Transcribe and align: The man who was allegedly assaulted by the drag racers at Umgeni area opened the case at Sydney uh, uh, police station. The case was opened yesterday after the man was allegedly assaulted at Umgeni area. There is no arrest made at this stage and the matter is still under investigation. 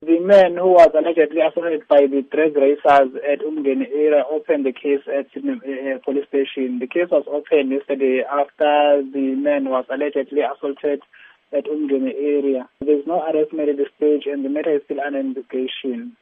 The 0.00 0.20
man 0.20 0.54
who 0.54 0.78
was 0.78 0.94
allegedly 0.94 1.40
assaulted 1.42 1.82
by 1.88 2.06
the 2.06 2.22
drag 2.30 2.54
racers 2.54 3.18
at 3.18 3.40
Umgeni 3.42 3.90
area 3.90 4.22
opened 4.30 4.64
the 4.64 4.70
case 4.70 5.02
at 5.10 5.26
Sydney 5.34 5.58
uh, 5.58 5.96
uh, 5.96 5.98
police 6.04 6.28
station. 6.28 6.78
The 6.78 6.86
case 6.86 7.10
was 7.10 7.26
opened 7.26 7.72
yesterday 7.72 8.22
after 8.22 9.02
the 9.02 9.34
man 9.34 9.68
was 9.68 9.86
allegedly 9.90 10.42
assaulted 10.46 11.02
at 11.52 11.64
Umgeni 11.66 12.14
area. 12.14 12.68
There 12.78 12.96
is 12.96 13.08
no 13.08 13.26
arrest 13.26 13.52
made 13.52 13.70
at 13.70 13.76
this 13.76 13.90
stage 13.96 14.22
and 14.26 14.44
the 14.44 14.48
matter 14.48 14.76
is 14.76 14.82
still 14.84 15.00
under 15.00 15.18
investigation. 15.18 16.14